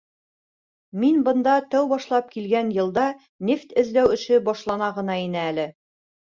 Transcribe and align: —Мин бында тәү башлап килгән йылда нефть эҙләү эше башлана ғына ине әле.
—Мин 1.03 1.19
бында 1.27 1.53
тәү 1.75 1.91
башлап 1.91 2.33
килгән 2.33 2.73
йылда 2.77 3.05
нефть 3.53 3.79
эҙләү 3.85 4.13
эше 4.19 4.43
башлана 4.51 4.93
ғына 5.01 5.23
ине 5.29 5.45
әле. 5.55 5.71